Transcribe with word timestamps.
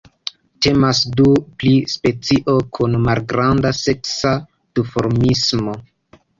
Temas 0.65 1.01
do 1.19 1.27
pri 1.59 1.73
specio 1.91 2.57
kun 2.79 2.97
malgranda 3.05 3.75
seksa 3.83 4.35
duformismo. 4.83 5.81